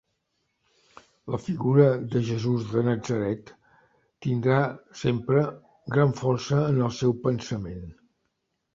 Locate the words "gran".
5.97-6.19